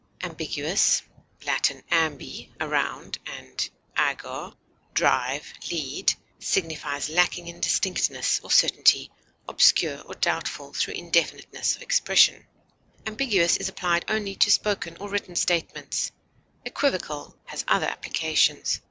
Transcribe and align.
Ambiguous 0.23 1.03
(L. 1.45 1.55
ambi, 1.91 2.49
around, 2.59 3.19
and 3.27 3.69
ago, 3.95 4.55
drive, 4.95 5.53
lead) 5.69 6.15
signifies 6.39 7.07
lacking 7.07 7.47
in 7.47 7.59
distinctness 7.59 8.39
or 8.43 8.49
certainty, 8.49 9.11
obscure 9.47 10.01
or 10.07 10.15
doubtful 10.15 10.73
through 10.73 10.95
indefiniteness 10.95 11.75
of 11.75 11.83
expression. 11.83 12.47
Ambiguous 13.05 13.57
is 13.57 13.69
applied 13.69 14.03
only 14.07 14.33
to 14.33 14.49
spoken 14.49 14.97
or 14.99 15.07
written 15.07 15.35
statements; 15.35 16.11
equivocal 16.65 17.37
has 17.45 17.63
other 17.67 17.85
applications. 17.85 18.79